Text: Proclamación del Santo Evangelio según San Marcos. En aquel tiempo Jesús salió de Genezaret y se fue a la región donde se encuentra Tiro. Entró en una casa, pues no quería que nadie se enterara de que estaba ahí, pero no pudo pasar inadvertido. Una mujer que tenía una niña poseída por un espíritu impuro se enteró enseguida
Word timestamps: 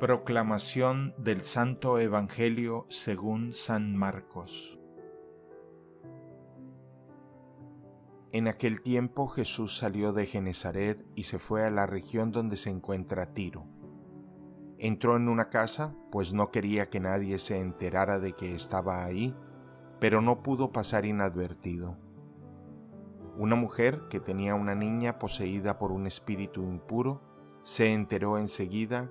Proclamación 0.00 1.12
del 1.18 1.44
Santo 1.44 1.98
Evangelio 1.98 2.86
según 2.88 3.52
San 3.52 3.94
Marcos. 3.94 4.78
En 8.32 8.48
aquel 8.48 8.80
tiempo 8.80 9.28
Jesús 9.28 9.76
salió 9.76 10.14
de 10.14 10.24
Genezaret 10.24 11.04
y 11.16 11.24
se 11.24 11.38
fue 11.38 11.66
a 11.66 11.70
la 11.70 11.84
región 11.84 12.32
donde 12.32 12.56
se 12.56 12.70
encuentra 12.70 13.34
Tiro. 13.34 13.66
Entró 14.78 15.18
en 15.18 15.28
una 15.28 15.50
casa, 15.50 15.94
pues 16.10 16.32
no 16.32 16.50
quería 16.50 16.88
que 16.88 16.98
nadie 16.98 17.38
se 17.38 17.60
enterara 17.60 18.18
de 18.18 18.32
que 18.32 18.54
estaba 18.54 19.04
ahí, 19.04 19.36
pero 19.98 20.22
no 20.22 20.42
pudo 20.42 20.72
pasar 20.72 21.04
inadvertido. 21.04 21.98
Una 23.36 23.54
mujer 23.54 24.08
que 24.08 24.18
tenía 24.18 24.54
una 24.54 24.74
niña 24.74 25.18
poseída 25.18 25.78
por 25.78 25.92
un 25.92 26.06
espíritu 26.06 26.62
impuro 26.62 27.20
se 27.62 27.92
enteró 27.92 28.38
enseguida 28.38 29.10